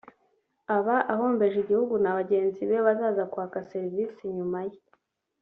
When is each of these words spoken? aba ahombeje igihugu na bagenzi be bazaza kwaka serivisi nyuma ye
aba 0.75 0.95
ahombeje 1.13 1.57
igihugu 1.63 1.93
na 2.03 2.11
bagenzi 2.17 2.61
be 2.69 2.77
bazaza 2.85 3.23
kwaka 3.33 3.57
serivisi 3.71 4.21
nyuma 4.37 4.59
ye 4.69 4.79